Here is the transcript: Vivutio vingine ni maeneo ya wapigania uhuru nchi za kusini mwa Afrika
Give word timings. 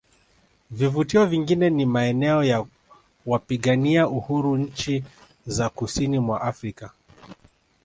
Vivutio 0.71 1.25
vingine 1.25 1.69
ni 1.69 1.85
maeneo 1.85 2.43
ya 2.43 2.65
wapigania 3.25 4.07
uhuru 4.07 4.57
nchi 4.57 5.03
za 5.47 5.69
kusini 5.69 6.19
mwa 6.19 6.41
Afrika 6.41 6.91